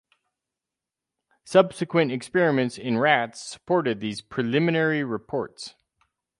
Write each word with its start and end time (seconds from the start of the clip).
Subsequent 1.45 2.11
experiments 2.11 2.79
in 2.79 2.97
rats 2.97 3.39
supported 3.39 3.99
these 3.99 4.19
preliminary 4.19 5.03
reports. 5.03 5.75